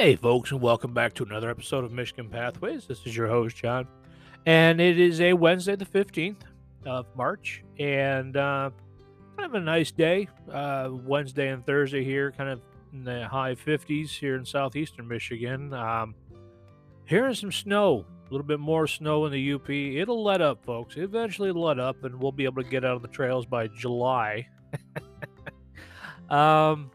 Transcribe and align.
Hey, 0.00 0.16
folks, 0.16 0.50
and 0.50 0.62
welcome 0.62 0.94
back 0.94 1.12
to 1.16 1.24
another 1.24 1.50
episode 1.50 1.84
of 1.84 1.92
Michigan 1.92 2.30
Pathways. 2.30 2.86
This 2.86 3.04
is 3.04 3.14
your 3.14 3.28
host, 3.28 3.54
John, 3.54 3.86
and 4.46 4.80
it 4.80 4.98
is 4.98 5.20
a 5.20 5.34
Wednesday, 5.34 5.76
the 5.76 5.84
15th 5.84 6.40
of 6.86 7.04
March, 7.14 7.62
and 7.78 8.34
uh, 8.34 8.70
kind 9.36 9.46
of 9.46 9.52
a 9.52 9.60
nice 9.60 9.90
day. 9.90 10.26
Uh, 10.50 10.88
Wednesday 10.90 11.48
and 11.48 11.66
Thursday 11.66 12.02
here, 12.02 12.32
kind 12.32 12.48
of 12.48 12.62
in 12.94 13.04
the 13.04 13.28
high 13.28 13.54
50s 13.54 14.08
here 14.08 14.36
in 14.36 14.46
southeastern 14.46 15.06
Michigan. 15.06 15.74
Um, 15.74 16.14
hearing 17.04 17.34
some 17.34 17.52
snow, 17.52 18.06
a 18.26 18.32
little 18.32 18.46
bit 18.46 18.58
more 18.58 18.86
snow 18.86 19.26
in 19.26 19.32
the 19.32 19.52
UP. 19.52 19.68
It'll 19.68 20.24
let 20.24 20.40
up, 20.40 20.64
folks. 20.64 20.96
Eventually, 20.96 21.50
it'll 21.50 21.64
let 21.64 21.78
up, 21.78 22.04
and 22.04 22.18
we'll 22.18 22.32
be 22.32 22.46
able 22.46 22.62
to 22.62 22.70
get 22.70 22.86
out 22.86 22.96
on 22.96 23.02
the 23.02 23.08
trails 23.08 23.44
by 23.44 23.66
July. 23.66 24.48
um, 26.30 26.90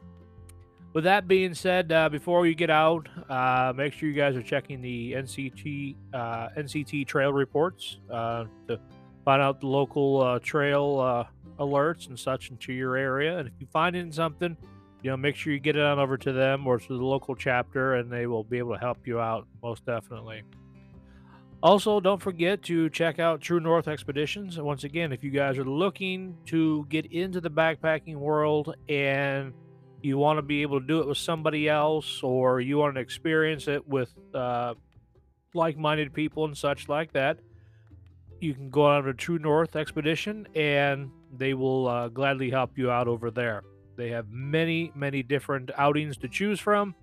with 0.95 1.03
that 1.03 1.27
being 1.27 1.53
said, 1.53 1.91
uh, 1.91 2.07
before 2.07 2.47
you 2.47 2.55
get 2.55 2.69
out, 2.69 3.09
uh, 3.29 3.73
make 3.75 3.91
sure 3.91 4.07
you 4.07 4.15
guys 4.15 4.33
are 4.37 4.41
checking 4.41 4.81
the 4.81 5.11
NCT 5.11 5.97
uh, 6.13 6.47
NCT 6.57 7.05
trail 7.05 7.33
reports 7.33 7.97
uh, 8.09 8.45
to 8.69 8.79
find 9.25 9.41
out 9.41 9.59
the 9.59 9.67
local 9.67 10.21
uh, 10.21 10.39
trail 10.39 10.99
uh, 11.01 11.25
alerts 11.61 12.07
and 12.07 12.17
such 12.17 12.49
into 12.49 12.71
your 12.71 12.95
area. 12.95 13.37
And 13.37 13.45
if 13.45 13.53
you 13.59 13.67
find 13.73 13.93
in 13.93 14.09
something, 14.09 14.55
you 15.03 15.09
know, 15.09 15.17
make 15.17 15.35
sure 15.35 15.51
you 15.51 15.59
get 15.59 15.75
it 15.75 15.83
on 15.83 15.99
over 15.99 16.17
to 16.17 16.31
them 16.31 16.65
or 16.65 16.79
to 16.79 16.87
the 16.87 17.03
local 17.03 17.35
chapter, 17.35 17.95
and 17.95 18.09
they 18.09 18.25
will 18.25 18.45
be 18.45 18.57
able 18.57 18.73
to 18.75 18.79
help 18.79 19.05
you 19.05 19.19
out 19.19 19.47
most 19.61 19.85
definitely. 19.85 20.43
Also, 21.61 21.99
don't 21.99 22.21
forget 22.21 22.63
to 22.63 22.89
check 22.89 23.19
out 23.19 23.41
True 23.41 23.59
North 23.59 23.89
Expeditions. 23.89 24.57
Once 24.57 24.85
again, 24.85 25.11
if 25.11 25.25
you 25.25 25.31
guys 25.31 25.57
are 25.57 25.65
looking 25.65 26.37
to 26.45 26.85
get 26.87 27.07
into 27.07 27.41
the 27.41 27.49
backpacking 27.49 28.15
world 28.15 28.75
and 28.87 29.51
you 30.05 30.19
want 30.19 30.37
to 30.37 30.43
be 30.43 30.61
able 30.61 30.79
to 30.79 30.85
do 30.85 30.99
it 30.99 31.07
with 31.07 31.17
somebody 31.17 31.67
else, 31.67 32.21
or 32.21 32.61
you 32.61 32.77
want 32.77 32.93
to 32.93 33.01
experience 33.01 33.67
it 33.67 33.87
with 33.87 34.13
uh, 34.35 34.75
like 35.55 35.77
minded 35.77 36.13
people 36.13 36.45
and 36.45 36.55
such 36.55 36.87
like 36.87 37.11
that, 37.13 37.39
you 38.39 38.53
can 38.53 38.69
go 38.69 38.85
on 38.85 39.07
a 39.07 39.13
True 39.15 39.39
North 39.39 39.75
expedition 39.75 40.47
and 40.53 41.09
they 41.35 41.55
will 41.55 41.87
uh, 41.87 42.09
gladly 42.09 42.51
help 42.51 42.77
you 42.77 42.91
out 42.91 43.07
over 43.07 43.31
there. 43.31 43.63
They 43.95 44.09
have 44.09 44.29
many, 44.29 44.91
many 44.93 45.23
different 45.23 45.71
outings 45.75 46.17
to 46.17 46.27
choose 46.27 46.59
from. 46.59 46.93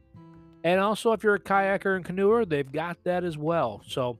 And 0.63 0.81
also, 0.81 1.11
if 1.11 1.25
you're 1.25 1.35
a 1.35 1.41
kayaker 1.41 1.97
and 1.97 2.05
canoeer, 2.05 2.49
they've 2.49 2.71
got 2.71 3.03
that 3.03 3.25
as 3.25 3.37
well. 3.37 3.83
So 3.89 4.17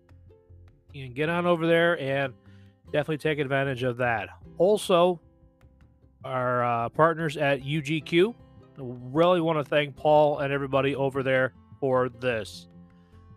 you 0.93 1.05
can 1.05 1.15
get 1.15 1.29
on 1.29 1.47
over 1.47 1.69
there 1.69 2.01
and 2.01 2.35
definitely 2.87 3.19
take 3.19 3.39
advantage 3.39 3.85
of 3.85 3.99
that. 3.99 4.29
Also, 4.59 5.21
our 6.25 6.65
uh, 6.65 6.89
partners 6.89 7.37
at 7.37 7.63
UGQ 7.63 8.35
really 8.79 9.41
want 9.41 9.59
to 9.59 9.65
thank 9.65 9.97
Paul 9.97 10.39
and 10.39 10.53
everybody 10.53 10.95
over 10.95 11.23
there 11.23 11.53
for 11.81 12.09
this. 12.09 12.69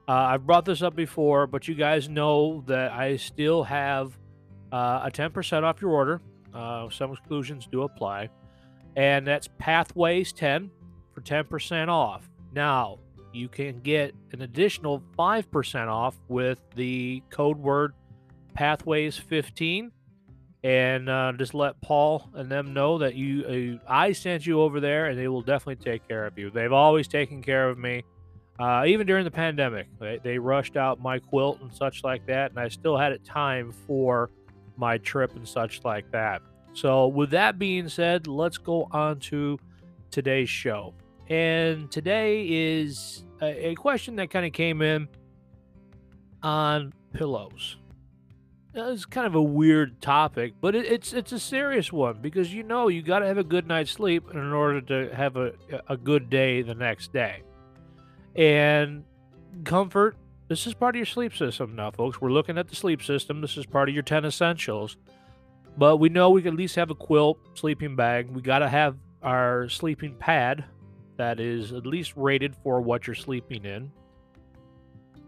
Uh, 0.08 0.11
I've 0.11 0.45
brought 0.45 0.66
this 0.66 0.81
up 0.81 0.95
before, 0.95 1.47
but 1.47 1.67
you 1.67 1.75
guys 1.75 2.08
know 2.08 2.64
that 2.67 2.92
I 2.92 3.17
still 3.17 3.64
have 3.64 4.17
uh, 4.72 5.02
a 5.03 5.11
10% 5.11 5.64
off 5.64 5.81
your 5.81 5.92
order. 5.92 6.22
Uh, 6.53 6.89
some 6.89 7.11
exclusions 7.11 7.67
do 7.72 7.81
apply. 7.81 8.30
And 8.95 9.25
that's 9.25 9.50
Pathways 9.58 10.31
10 10.31 10.69
for 11.14 11.22
10% 11.22 11.89
off. 11.89 12.30
Now, 12.53 12.99
you 13.33 13.49
can 13.49 13.80
get 13.81 14.14
an 14.31 14.42
additional 14.42 15.03
5% 15.17 15.88
off 15.88 16.16
with 16.30 16.59
the 16.75 17.22
code 17.30 17.58
word 17.58 17.94
Pathways 18.53 19.17
15 19.17 19.92
and 20.66 21.09
uh, 21.09 21.31
just 21.38 21.53
let 21.53 21.80
Paul 21.81 22.27
and 22.33 22.49
them 22.49 22.73
know 22.73 22.97
that 22.97 23.13
you 23.13 23.80
uh, 23.88 23.91
I 23.91 24.13
sent 24.13 24.47
you 24.47 24.61
over 24.61 24.80
there, 24.80 25.05
and 25.05 25.19
they 25.19 25.27
will 25.27 25.44
definitely 25.44 25.75
take 25.75 26.08
care 26.08 26.25
of 26.25 26.39
you. 26.39 26.49
They've 26.49 26.73
always 26.73 27.08
taken 27.08 27.44
care 27.44 27.69
of 27.69 27.77
me, 27.77 28.02
uh, 28.59 28.86
even 28.88 29.05
during 29.05 29.25
the 29.25 29.31
pandemic. 29.31 29.86
They, 29.99 30.19
they, 30.23 30.39
rushed 30.39 30.76
out 30.76 30.99
my 30.99 31.20
quilt 31.20 31.61
and 31.61 31.71
such 31.71 32.03
like 32.03 32.26
that, 32.26 32.49
and 32.49 32.59
I 32.59 32.70
still 32.70 32.98
had 32.98 33.11
it 33.11 33.23
time 33.23 33.73
for 33.86 34.31
my 34.76 34.98
trip 34.98 35.36
and 35.36 35.48
such 35.48 35.83
like 35.86 36.09
that. 36.09 36.42
So, 36.73 37.09
with 37.09 37.30
that 37.30 37.59
being 37.59 37.87
said, 37.87 38.26
let's 38.26 38.58
go 38.58 38.87
on 38.89 39.20
to 39.20 39.59
today's 40.09 40.49
show. 40.49 40.95
And 41.30 41.92
today 41.92 42.43
is 42.49 43.23
a, 43.39 43.67
a 43.67 43.76
question 43.76 44.15
that 44.15 44.32
kind 44.32 44.47
of 44.47 44.52
came 44.52 44.82
in 44.82 45.09
on 46.42 46.92
pillows 47.14 47.77
it's 48.75 49.05
kind 49.05 49.25
of 49.25 49.36
a 49.36 49.41
weird 49.41 50.02
topic, 50.02 50.53
but 50.59 50.75
it, 50.75 50.86
it's 50.86 51.13
it's 51.13 51.31
a 51.31 51.39
serious 51.39 51.91
one 51.91 52.19
because 52.21 52.53
you 52.53 52.63
know 52.63 52.89
you 52.89 53.02
got 53.02 53.19
to 53.19 53.25
have 53.25 53.37
a 53.37 53.43
good 53.43 53.67
night's 53.67 53.91
sleep 53.91 54.30
in 54.31 54.52
order 54.52 54.81
to 54.81 55.15
have 55.15 55.37
a 55.37 55.53
a 55.87 55.95
good 55.95 56.30
day 56.30 56.61
the 56.61 56.75
next 56.75 57.14
day. 57.14 57.41
And 58.35 59.05
comfort, 59.64 60.17
this 60.49 60.67
is 60.67 60.73
part 60.73 60.95
of 60.95 60.97
your 60.97 61.05
sleep 61.05 61.35
system 61.35 61.75
now, 61.75 61.91
folks. 61.91 62.19
We're 62.19 62.31
looking 62.31 62.58
at 62.58 62.67
the 62.67 62.75
sleep 62.75 63.02
system. 63.02 63.39
This 63.39 63.55
is 63.58 63.65
part 63.65 63.87
of 63.87 63.95
your 63.95 64.03
10 64.03 64.25
essentials. 64.25 64.97
But 65.77 65.97
we 65.97 66.09
know 66.09 66.30
we 66.30 66.41
can 66.41 66.53
at 66.53 66.58
least 66.58 66.75
have 66.75 66.89
a 66.89 66.95
quilt, 66.95 67.37
sleeping 67.53 67.95
bag. 67.95 68.30
We 68.30 68.41
got 68.41 68.59
to 68.59 68.69
have 68.69 68.97
our 69.23 69.69
sleeping 69.69 70.15
pad 70.15 70.65
that 71.17 71.39
is 71.39 71.71
at 71.71 71.85
least 71.85 72.14
rated 72.15 72.55
for 72.58 72.81
what 72.81 73.08
you're 73.08 73.15
sleeping 73.15 73.64
in 73.65 73.91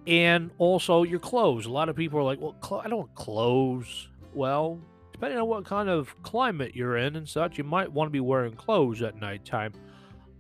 and 0.08 0.50
also 0.58 1.04
your 1.04 1.20
clothes. 1.20 1.66
A 1.66 1.70
lot 1.70 1.90
of 1.90 1.96
people 1.96 2.18
are 2.18 2.24
like, 2.24 2.40
"Well, 2.40 2.56
cl- 2.64 2.82
I 2.84 2.88
don't 2.88 3.14
clothes." 3.14 4.10
Well, 4.34 4.80
depending 5.12 5.40
on 5.40 5.48
what 5.48 5.66
kind 5.66 5.90
of 5.90 6.16
climate 6.24 6.76
you're 6.76 6.98
in 6.98 7.16
and 7.16 7.28
such, 7.28 7.58
you 7.58 7.64
might 7.64 7.92
want 7.92 8.08
to 8.08 8.12
be 8.12 8.20
wearing 8.20 8.54
clothes 8.54 9.02
at 9.02 9.16
nighttime. 9.18 9.74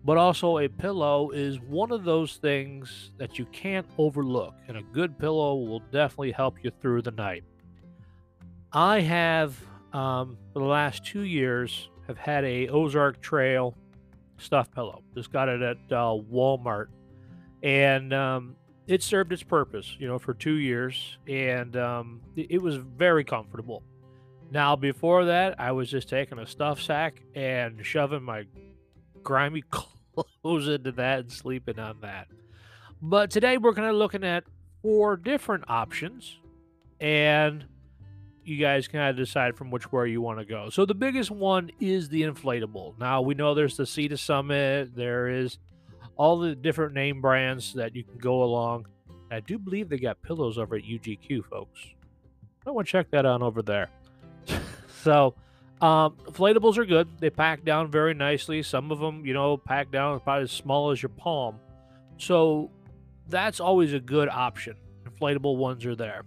But 0.05 0.17
also, 0.17 0.59
a 0.59 0.69
pillow 0.69 1.31
is 1.31 1.59
one 1.59 1.91
of 1.91 2.05
those 2.05 2.37
things 2.37 3.11
that 3.17 3.37
you 3.37 3.45
can't 3.47 3.85
overlook, 3.97 4.55
and 4.67 4.77
a 4.77 4.83
good 4.83 5.19
pillow 5.19 5.55
will 5.55 5.81
definitely 5.91 6.31
help 6.31 6.63
you 6.63 6.71
through 6.79 7.01
the 7.01 7.11
night. 7.11 7.43
I 8.71 9.01
have, 9.01 9.57
um, 9.91 10.37
for 10.53 10.59
the 10.59 10.65
last 10.65 11.05
two 11.05 11.21
years, 11.21 11.89
have 12.07 12.17
had 12.17 12.45
a 12.45 12.69
Ozark 12.69 13.19
Trail 13.19 13.75
stuffed 14.37 14.73
pillow. 14.73 15.03
Just 15.13 15.31
got 15.33 15.49
it 15.49 15.61
at 15.61 15.77
uh, 15.91 16.15
Walmart, 16.31 16.87
and 17.63 18.13
um, 18.13 18.55
it 18.87 19.03
served 19.03 19.33
its 19.33 19.43
purpose, 19.43 19.95
you 19.99 20.07
know, 20.07 20.17
for 20.17 20.33
two 20.33 20.55
years, 20.55 21.17
and 21.27 21.75
um, 21.75 22.21
it, 22.35 22.47
it 22.51 22.61
was 22.61 22.77
very 22.77 23.23
comfortable. 23.23 23.83
Now, 24.49 24.77
before 24.77 25.25
that, 25.25 25.59
I 25.59 25.73
was 25.73 25.89
just 25.91 26.07
taking 26.07 26.39
a 26.39 26.47
stuff 26.47 26.81
sack 26.81 27.21
and 27.35 27.85
shoving 27.85 28.23
my 28.23 28.45
grimy 29.23 29.63
clothes 29.71 30.69
into 30.69 30.93
that 30.93 31.19
and 31.19 31.31
sleeping 31.31 31.79
on 31.79 31.99
that. 32.01 32.27
But 33.01 33.29
today, 33.29 33.57
we're 33.57 33.73
kind 33.73 33.89
of 33.89 33.95
looking 33.95 34.23
at 34.23 34.45
four 34.81 35.17
different 35.17 35.65
options, 35.67 36.39
and 37.01 37.65
you 38.45 38.57
guys 38.57 38.87
kind 38.87 39.09
of 39.09 39.17
decide 39.17 39.57
from 39.57 39.69
which 39.69 39.91
way 39.91 40.09
you 40.09 40.21
want 40.21 40.39
to 40.39 40.45
go. 40.45 40.69
So, 40.69 40.85
the 40.85 40.95
biggest 40.95 41.29
one 41.29 41.71
is 41.81 42.07
the 42.07 42.21
inflatable. 42.21 42.97
Now, 42.97 43.21
we 43.21 43.35
know 43.35 43.53
there's 43.53 43.75
the 43.75 43.85
Sea 43.85 44.07
to 44.07 44.17
Summit, 44.17 44.95
there 44.95 45.27
is 45.27 45.59
all 46.17 46.39
the 46.39 46.55
different 46.55 46.93
name 46.93 47.21
brands 47.21 47.73
that 47.73 47.95
you 47.95 48.03
can 48.03 48.17
go 48.17 48.43
along. 48.43 48.87
I 49.31 49.39
do 49.39 49.57
believe 49.57 49.89
they 49.89 49.97
got 49.97 50.21
pillows 50.21 50.57
over 50.57 50.75
at 50.75 50.83
UGQ, 50.83 51.45
folks. 51.45 51.79
I 52.65 52.71
want 52.71 52.87
to 52.87 52.91
check 52.91 53.11
that 53.11 53.25
out 53.25 53.41
over 53.41 53.61
there. 53.61 53.89
so, 55.03 55.35
um, 55.79 56.15
inflatables 56.25 56.77
are 56.77 56.85
good. 56.85 57.07
They 57.19 57.29
pack 57.29 57.63
down 57.63 57.91
very 57.91 58.13
nicely. 58.13 58.63
Some 58.63 58.91
of 58.91 58.99
them, 58.99 59.25
you 59.25 59.33
know, 59.33 59.57
pack 59.57 59.91
down 59.91 60.15
about 60.15 60.41
as 60.41 60.51
small 60.51 60.91
as 60.91 61.01
your 61.01 61.09
palm. 61.09 61.59
So, 62.17 62.71
that's 63.29 63.59
always 63.59 63.93
a 63.93 63.99
good 63.99 64.29
option. 64.29 64.75
Inflatable 65.05 65.57
ones 65.57 65.85
are 65.85 65.95
there. 65.95 66.23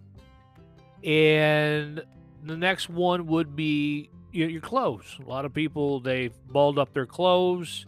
And 1.03 2.03
the 2.45 2.57
next 2.57 2.89
one 2.89 3.27
would 3.27 3.57
be 3.57 4.11
your, 4.33 4.49
your 4.49 4.61
clothes. 4.61 5.19
A 5.25 5.29
lot 5.29 5.45
of 5.45 5.53
people, 5.53 6.01
they've 6.01 6.35
balled 6.49 6.79
up 6.79 6.93
their 6.93 7.07
clothes 7.07 7.87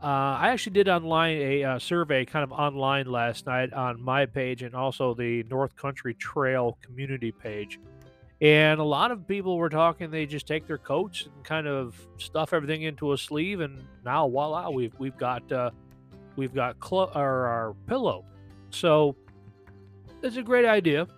uh, 0.00 0.06
I 0.06 0.50
actually 0.50 0.74
did 0.74 0.88
online 0.88 1.38
a 1.38 1.64
uh, 1.64 1.78
survey 1.80 2.24
kind 2.24 2.44
of 2.44 2.52
online 2.52 3.06
last 3.06 3.46
night 3.46 3.72
on 3.72 4.00
my 4.00 4.26
page 4.26 4.62
and 4.62 4.74
also 4.74 5.12
the 5.12 5.42
North 5.44 5.74
Country 5.74 6.14
Trail 6.14 6.78
community 6.82 7.32
page. 7.32 7.80
And 8.40 8.78
a 8.78 8.84
lot 8.84 9.10
of 9.10 9.26
people 9.26 9.56
were 9.56 9.68
talking 9.68 10.12
they 10.12 10.24
just 10.24 10.46
take 10.46 10.68
their 10.68 10.78
coats 10.78 11.26
and 11.26 11.44
kind 11.44 11.66
of 11.66 11.96
stuff 12.18 12.52
everything 12.52 12.82
into 12.82 13.12
a 13.12 13.18
sleeve 13.18 13.58
and 13.60 13.82
now 14.04 14.28
voila, 14.28 14.70
we've 14.70 14.94
we've 14.98 15.18
got 15.18 15.50
uh, 15.50 15.70
we've 16.36 16.54
got 16.54 16.76
our, 16.92 17.46
our 17.46 17.74
pillow. 17.88 18.24
So 18.70 19.16
it's 20.22 20.36
a 20.36 20.42
great 20.42 20.64
idea. 20.64 21.08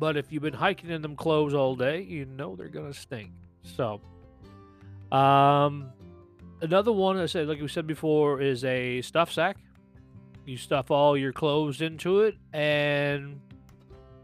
But 0.00 0.16
if 0.16 0.32
you've 0.32 0.42
been 0.42 0.54
hiking 0.54 0.90
in 0.90 1.02
them 1.02 1.14
clothes 1.14 1.54
all 1.54 1.76
day, 1.76 2.02
you 2.02 2.24
know 2.24 2.56
they're 2.56 2.66
gonna 2.66 2.94
stink. 2.94 3.30
So 3.62 4.00
um 5.12 5.92
another 6.62 6.92
one 6.92 7.18
I 7.18 7.26
said, 7.26 7.48
like 7.48 7.60
we 7.60 7.68
said 7.68 7.86
before, 7.86 8.40
is 8.40 8.64
a 8.64 9.02
stuff 9.02 9.30
sack. 9.30 9.58
You 10.46 10.56
stuff 10.56 10.90
all 10.90 11.16
your 11.16 11.32
clothes 11.32 11.82
into 11.82 12.20
it 12.20 12.34
and 12.52 13.40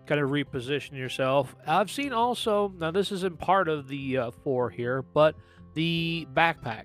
kind 0.07 0.21
of 0.21 0.31
reposition 0.31 0.93
yourself. 0.93 1.55
I've 1.67 1.91
seen 1.91 2.13
also 2.13 2.73
now 2.79 2.91
this 2.91 3.13
isn't 3.13 3.39
part 3.39 3.69
of 3.69 3.89
the 3.89 4.17
uh, 4.17 4.31
four 4.43 4.71
here, 4.71 5.03
but 5.03 5.37
the 5.75 6.27
backpack. 6.35 6.85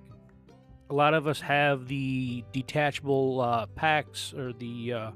A 0.89 0.93
lot 0.93 1.13
of 1.13 1.25
us 1.25 1.39
have 1.41 1.87
the 1.87 2.43
detachable 2.51 3.41
uh, 3.41 3.65
packs 3.67 4.33
or 4.33 4.53
the 4.53 4.93
uh, 4.93 5.11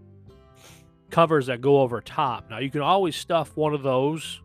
covers 1.12 1.48
that 1.48 1.62
go 1.62 1.82
over 1.82 2.02
top. 2.02 2.50
Now 2.50 2.60
you 2.60 2.72
can 2.72 2.82
always 2.82 3.16
stuff 3.16 3.56
one 3.56 3.74
of 3.74 3.84
those 3.84 4.42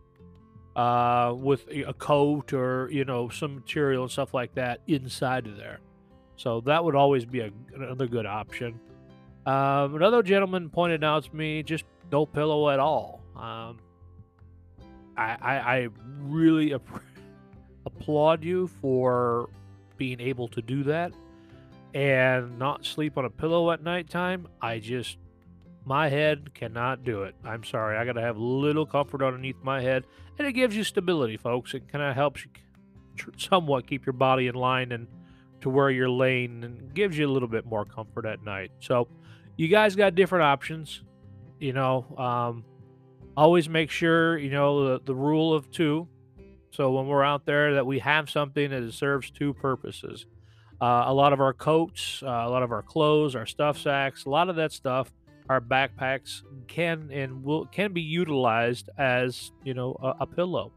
uh, 0.75 1.33
with 1.37 1.67
a 1.69 1.93
coat 1.93 2.53
or 2.53 2.89
you 2.91 3.05
know 3.05 3.29
some 3.29 3.55
material 3.55 4.03
and 4.03 4.11
stuff 4.11 4.33
like 4.33 4.55
that 4.55 4.79
inside 4.87 5.47
of 5.47 5.57
there. 5.57 5.79
So 6.35 6.61
that 6.61 6.83
would 6.83 6.95
always 6.95 7.25
be 7.25 7.41
a, 7.41 7.51
another 7.75 8.07
good 8.07 8.25
option. 8.25 8.79
Um, 9.45 9.95
another 9.95 10.23
gentleman 10.23 10.69
pointed 10.69 11.03
out 11.03 11.25
to 11.25 11.35
me 11.35 11.63
just 11.63 11.83
no 12.11 12.25
pillow 12.25 12.69
at 12.69 12.79
all. 12.79 13.21
Um, 13.35 13.79
I, 15.17 15.37
I, 15.41 15.55
I, 15.55 15.87
really 16.21 16.71
applaud 17.85 18.43
you 18.43 18.67
for 18.67 19.49
being 19.97 20.21
able 20.21 20.47
to 20.49 20.61
do 20.61 20.83
that 20.83 21.11
and 21.93 22.57
not 22.57 22.85
sleep 22.85 23.17
on 23.17 23.25
a 23.25 23.29
pillow 23.29 23.71
at 23.71 23.83
nighttime. 23.83 24.47
I 24.61 24.79
just 24.79 25.17
my 25.85 26.09
head 26.09 26.53
cannot 26.53 27.03
do 27.03 27.23
it. 27.23 27.35
I'm 27.43 27.63
sorry. 27.63 27.97
I 27.97 28.05
got 28.05 28.13
to 28.13 28.21
have 28.21 28.37
little 28.37 28.85
comfort 28.85 29.21
underneath 29.21 29.61
my 29.63 29.81
head, 29.81 30.05
and 30.37 30.47
it 30.47 30.53
gives 30.53 30.75
you 30.75 30.83
stability, 30.83 31.37
folks. 31.37 31.73
It 31.73 31.87
kind 31.91 32.03
of 32.03 32.15
helps 32.15 32.45
you 32.45 32.51
somewhat 33.37 33.87
keep 33.87 34.05
your 34.05 34.13
body 34.13 34.47
in 34.47 34.55
line 34.55 34.91
and 34.91 35.07
to 35.61 35.69
where 35.69 35.89
you're 35.89 36.09
laying, 36.09 36.63
and 36.63 36.93
gives 36.93 37.17
you 37.17 37.27
a 37.27 37.31
little 37.31 37.47
bit 37.47 37.65
more 37.65 37.85
comfort 37.85 38.25
at 38.25 38.43
night. 38.43 38.71
So, 38.79 39.07
you 39.55 39.67
guys 39.67 39.95
got 39.95 40.15
different 40.15 40.43
options. 40.43 41.03
You 41.59 41.73
know, 41.73 42.05
um, 42.17 42.65
always 43.37 43.69
make 43.69 43.89
sure 43.89 44.37
you 44.37 44.49
know 44.49 44.85
the, 44.85 45.01
the 45.05 45.15
rule 45.15 45.53
of 45.53 45.71
two. 45.71 46.07
So 46.71 46.91
when 46.91 47.05
we're 47.05 47.23
out 47.23 47.45
there, 47.45 47.75
that 47.75 47.85
we 47.85 47.99
have 47.99 48.29
something 48.29 48.71
that 48.71 48.93
serves 48.93 49.29
two 49.29 49.53
purposes. 49.53 50.25
Uh, 50.81 51.03
a 51.05 51.13
lot 51.13 51.31
of 51.31 51.39
our 51.39 51.53
coats, 51.53 52.21
uh, 52.23 52.27
a 52.27 52.49
lot 52.49 52.63
of 52.63 52.71
our 52.71 52.81
clothes, 52.81 53.35
our 53.35 53.45
stuff 53.45 53.77
sacks, 53.77 54.25
a 54.25 54.29
lot 54.29 54.49
of 54.49 54.55
that 54.55 54.71
stuff 54.71 55.13
our 55.49 55.61
backpacks 55.61 56.41
can 56.67 57.09
and 57.11 57.43
will 57.43 57.65
can 57.65 57.93
be 57.93 58.01
utilized 58.01 58.89
as 58.97 59.51
you 59.63 59.73
know 59.73 59.97
a, 60.01 60.23
a 60.23 60.27
pillow 60.27 60.71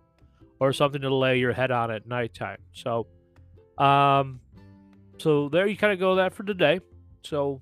or 0.58 0.72
something 0.72 1.02
to 1.02 1.14
lay 1.14 1.38
your 1.38 1.52
head 1.52 1.70
on 1.70 1.90
at 1.90 2.06
nighttime. 2.06 2.58
So, 2.72 3.06
um, 3.78 4.40
so 5.18 5.48
there 5.48 5.66
you 5.66 5.76
kind 5.76 5.92
of 5.92 5.98
go 5.98 6.16
that 6.16 6.34
for 6.34 6.42
today. 6.42 6.80
So 7.22 7.60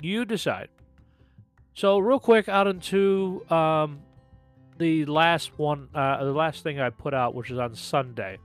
you 0.00 0.24
decide. 0.24 0.68
So 1.74 1.98
real 1.98 2.20
quick 2.20 2.48
out 2.48 2.66
into 2.66 3.44
um, 3.50 4.00
the 4.78 5.04
last 5.06 5.58
one, 5.58 5.88
uh, 5.94 6.24
the 6.24 6.32
last 6.32 6.62
thing 6.62 6.80
I 6.80 6.90
put 6.90 7.14
out, 7.14 7.34
which 7.34 7.50
is 7.50 7.58
on 7.58 7.74
Sunday. 7.74 8.38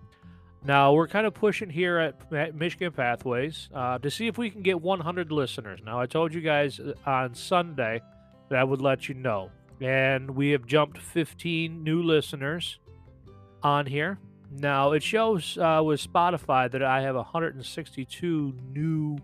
Now 0.64 0.94
we're 0.94 1.08
kind 1.08 1.26
of 1.26 1.34
pushing 1.34 1.72
here 1.72 1.98
at 1.98 2.56
Michigan 2.56 2.92
Pathways 2.92 3.70
uh, 3.74 3.98
to 3.98 4.12
see 4.12 4.28
if 4.28 4.38
we 4.38 4.52
can 4.52 4.62
get 4.62 4.80
100 4.80 5.32
listeners. 5.32 5.80
Now 5.84 6.00
I 6.00 6.06
told 6.06 6.34
you 6.34 6.42
guys 6.42 6.80
uh, 6.80 6.94
on 7.06 7.34
Sunday 7.34 8.02
that 8.50 8.60
I 8.60 8.64
would 8.64 8.82
let 8.82 9.10
you 9.10 9.16
know, 9.16 9.50
and 9.80 10.30
we 10.32 10.52
have 10.52 10.68
jumped 10.68 11.00
15 11.00 11.84
new 11.84 12.04
listeners 12.04 12.80
on 13.64 13.88
here. 13.88 14.20
Now 14.52 14.92
it 14.92 15.02
shows 15.02 15.58
uh, 15.58 15.82
with 15.84 16.02
Spotify 16.02 16.70
that 16.72 16.84
I 16.84 17.02
have 17.02 17.16
162 17.16 18.54
new, 18.72 19.18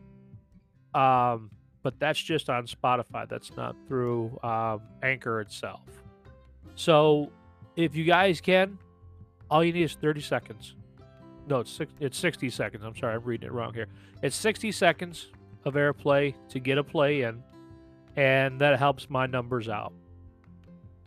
um, 0.95 1.51
but 1.83 1.99
that's 1.99 2.21
just 2.21 2.49
on 2.49 2.65
Spotify. 2.65 3.29
That's 3.29 3.55
not 3.55 3.75
through 3.87 4.39
um, 4.41 4.81
Anchor 5.03 5.39
itself. 5.41 5.81
So 6.73 7.31
if 7.75 7.95
you 7.95 8.05
guys 8.05 8.41
can, 8.41 8.79
all 9.51 9.63
you 9.63 9.71
need 9.71 9.83
is 9.83 9.93
30 9.93 10.21
seconds 10.21 10.73
no, 11.47 11.61
it's 11.61 11.71
six, 11.71 11.91
it's 11.99 12.17
60 12.17 12.49
seconds. 12.49 12.83
I'm 12.83 12.95
sorry, 12.95 13.15
I'm 13.15 13.23
reading 13.23 13.47
it 13.47 13.53
wrong 13.53 13.73
here. 13.73 13.87
It's 14.21 14.35
60 14.35 14.71
seconds 14.71 15.27
of 15.65 15.75
airplay 15.75 16.33
to 16.49 16.59
get 16.59 16.77
a 16.77 16.83
play 16.83 17.21
in, 17.21 17.43
and 18.15 18.59
that 18.61 18.77
helps 18.79 19.09
my 19.09 19.25
numbers 19.25 19.69
out. 19.69 19.93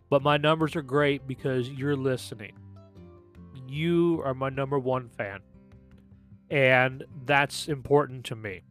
But 0.09 0.21
my 0.21 0.37
numbers 0.37 0.75
are 0.75 0.81
great 0.81 1.27
because 1.27 1.69
you're 1.69 1.95
listening. 1.95 2.53
You 3.67 4.21
are 4.25 4.33
my 4.33 4.49
number 4.49 4.77
one 4.77 5.09
fan, 5.09 5.39
and 6.49 7.05
that's 7.25 7.67
important 7.67 8.25
to 8.25 8.35
me. 8.35 8.63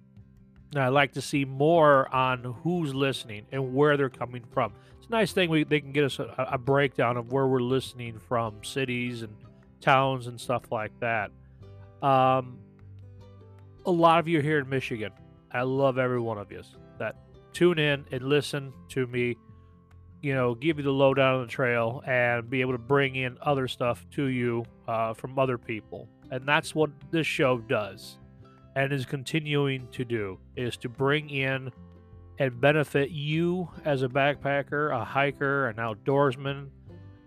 And 0.72 0.82
I 0.82 0.88
like 0.88 1.12
to 1.12 1.22
see 1.22 1.44
more 1.44 2.12
on 2.14 2.44
who's 2.62 2.94
listening 2.94 3.46
and 3.50 3.74
where 3.74 3.96
they're 3.96 4.10
coming 4.10 4.44
from. 4.52 4.72
It's 4.98 5.08
a 5.08 5.10
nice 5.10 5.32
thing 5.32 5.50
we 5.50 5.64
they 5.64 5.80
can 5.80 5.92
get 5.92 6.04
us 6.04 6.18
a, 6.18 6.48
a 6.52 6.58
breakdown 6.58 7.16
of 7.16 7.32
where 7.32 7.46
we're 7.46 7.60
listening 7.60 8.18
from, 8.18 8.62
cities 8.62 9.22
and 9.22 9.34
towns 9.80 10.26
and 10.26 10.40
stuff 10.40 10.70
like 10.70 10.92
that. 11.00 11.30
Um, 12.02 12.58
a 13.86 13.90
lot 13.90 14.18
of 14.18 14.28
you 14.28 14.40
here 14.40 14.58
in 14.58 14.68
Michigan. 14.68 15.12
I 15.52 15.62
love 15.62 15.98
every 15.98 16.20
one 16.20 16.38
of 16.38 16.50
you 16.52 16.62
that 16.98 17.16
tune 17.52 17.78
in 17.78 18.04
and 18.12 18.22
listen 18.22 18.72
to 18.90 19.06
me. 19.06 19.36
You 20.22 20.34
know, 20.34 20.54
give 20.54 20.76
you 20.76 20.84
the 20.84 20.90
lowdown 20.90 21.36
on 21.36 21.42
the 21.42 21.48
trail 21.48 22.02
and 22.06 22.48
be 22.50 22.60
able 22.60 22.72
to 22.72 22.78
bring 22.78 23.16
in 23.16 23.38
other 23.40 23.66
stuff 23.66 24.06
to 24.12 24.24
you 24.24 24.64
uh, 24.86 25.14
from 25.14 25.38
other 25.38 25.56
people. 25.56 26.08
And 26.30 26.46
that's 26.46 26.74
what 26.74 26.90
this 27.10 27.26
show 27.26 27.58
does 27.58 28.18
and 28.76 28.92
is 28.92 29.04
continuing 29.04 29.88
to 29.88 30.04
do 30.04 30.38
is 30.56 30.76
to 30.78 30.88
bring 30.88 31.30
in 31.30 31.70
and 32.38 32.60
benefit 32.60 33.10
you 33.10 33.68
as 33.84 34.02
a 34.02 34.08
backpacker, 34.08 34.94
a 34.94 35.04
hiker, 35.04 35.68
an 35.68 35.76
outdoorsman, 35.76 36.68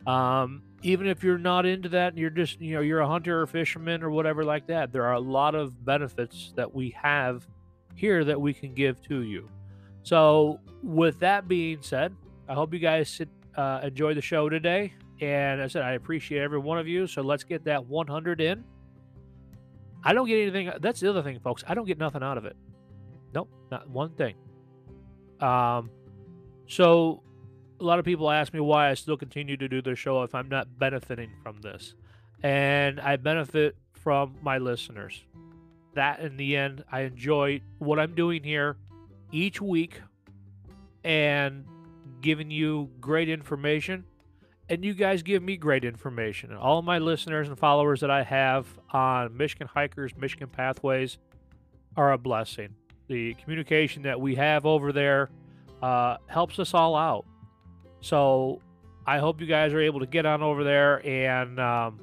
um, 0.08 0.64
even 0.84 1.08
if 1.08 1.24
you're 1.24 1.38
not 1.38 1.66
into 1.66 1.90
that 1.90 2.10
and 2.10 2.18
you're 2.18 2.30
just 2.30 2.60
you 2.62 2.76
know 2.76 2.82
you're 2.82 3.00
a 3.00 3.08
hunter 3.08 3.42
or 3.42 3.48
fisherman 3.48 4.04
or 4.04 4.12
whatever 4.12 4.44
like 4.44 4.68
that 4.68 4.92
there 4.92 5.04
are 5.04 5.14
a 5.14 5.20
lot 5.20 5.56
of 5.56 5.84
benefits 5.86 6.54
that 6.56 6.72
we 6.72 6.90
have 6.92 7.48
here 7.96 8.24
that 8.26 8.40
we 8.40 8.54
can 8.54 8.74
give 8.74 9.02
to 9.04 9.22
you. 9.22 9.50
So 10.04 10.60
with 10.84 11.20
that 11.20 11.48
being 11.48 11.82
said 11.82 12.14
i 12.50 12.54
hope 12.54 12.74
you 12.74 12.80
guys 12.80 13.10
sit, 13.10 13.30
uh, 13.56 13.80
enjoy 13.84 14.14
the 14.14 14.22
show 14.22 14.50
today. 14.50 14.94
And 15.22 15.62
i 15.62 15.68
said 15.68 15.84
i 15.84 15.94
appreciate 15.94 16.42
every 16.42 16.60
one 16.60 16.78
of 16.78 16.88
you. 16.88 17.08
So 17.08 17.22
let's 17.22 17.44
get 17.44 17.64
that 17.66 17.86
100 17.86 18.42
in. 18.42 18.64
I 20.04 20.14
don't 20.14 20.28
get 20.28 20.42
anything 20.42 20.70
that's 20.82 21.00
the 21.00 21.10
other 21.10 21.24
thing 21.24 21.40
folks. 21.40 21.64
I 21.66 21.74
don't 21.74 21.86
get 21.86 21.98
nothing 21.98 22.24
out 22.24 22.38
of 22.38 22.46
it. 22.46 22.58
Nope 23.34 23.50
not 23.72 23.90
one 23.90 24.10
thing. 24.12 24.36
Um 25.40 25.90
so 26.68 27.24
a 27.84 27.86
lot 27.86 28.00
of 28.00 28.06
people 28.06 28.32
ask 28.32 28.54
me 28.54 28.60
why 28.60 28.90
I 28.90 28.94
still 28.94 29.18
continue 29.18 29.58
to 29.58 29.68
do 29.68 29.82
the 29.82 29.96
show 29.96 30.24
if 30.24 30.34
I'm 30.34 30.48
not 30.48 30.80
benefiting 30.80 31.32
from 31.44 31.62
this. 31.62 31.96
And 32.42 33.00
I 33.00 33.18
benefit 33.18 33.76
from 33.92 34.36
my 34.42 34.58
listeners. 34.58 35.24
That 35.94 36.22
in 36.22 36.38
the 36.38 36.56
end, 36.56 36.84
I 36.92 37.02
enjoy 37.02 37.62
what 37.78 38.00
I'm 38.00 38.16
doing 38.16 38.44
here 38.44 38.78
each 39.32 39.62
week 39.62 40.02
and 41.04 41.66
giving 42.22 42.50
you 42.50 42.90
great 43.00 43.30
information. 43.30 44.06
And 44.70 44.84
you 44.84 44.94
guys 44.94 45.22
give 45.22 45.44
me 45.44 45.58
great 45.58 45.84
information. 45.84 46.52
And 46.52 46.60
all 46.60 46.82
my 46.82 47.00
listeners 47.00 47.50
and 47.50 47.60
followers 47.60 48.00
that 48.00 48.10
I 48.10 48.24
have 48.24 48.66
on 48.92 49.36
Michigan 49.36 49.68
Hikers, 49.68 50.16
Michigan 50.18 50.48
Pathways 50.48 51.18
are 51.98 52.14
a 52.14 52.18
blessing. 52.18 52.70
The 53.08 53.34
communication 53.36 54.04
that 54.04 54.20
we 54.20 54.36
have 54.36 54.66
over 54.66 54.94
there 54.94 55.30
uh, 55.82 56.18
helps 56.28 56.60
us 56.60 56.74
all 56.74 56.96
out 56.96 57.26
so 58.04 58.60
I 59.08 59.20
hope 59.20 59.40
you 59.40 59.48
guys 59.48 59.72
are 59.72 59.80
able 59.80 60.02
to 60.02 60.06
get 60.06 60.26
on 60.26 60.44
over 60.44 60.66
there 60.66 61.06
and 61.08 61.58
um, 61.58 62.02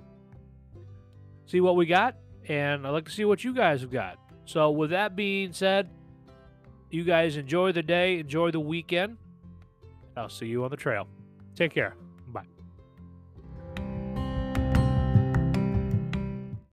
see 1.45 1.61
what 1.61 1.77
we 1.77 1.85
got. 1.85 2.17
And 2.49 2.87
I'd 2.87 2.91
like 2.91 3.05
to 3.05 3.11
see 3.11 3.27
what 3.27 3.45
you 3.45 3.53
guys 3.55 3.83
have 3.83 3.91
got. 3.91 4.19
So, 4.47 4.71
with 4.71 4.91
that 4.91 5.15
being 5.15 5.53
said, 5.53 5.91
you 6.91 7.05
guys 7.05 7.37
enjoy 7.37 7.73
the 7.73 7.83
day, 7.83 8.19
enjoy 8.19 8.51
the 8.51 8.61
weekend. 8.61 9.19
I'll 10.17 10.31
see 10.31 10.47
you 10.47 10.65
on 10.65 10.71
the 10.71 10.77
trail. 10.77 11.07
Take 11.55 11.73
care. 11.73 11.95